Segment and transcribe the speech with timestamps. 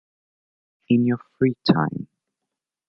[0.89, 2.07] In your free time.